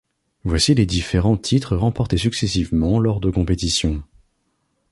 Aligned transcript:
Voici 0.45 0.73
les 0.73 0.87
différents 0.87 1.37
titres 1.37 1.75
remportés 1.75 2.17
successivement 2.17 2.97
lors 2.99 3.19
de 3.19 3.29
compétitions. 3.29 4.01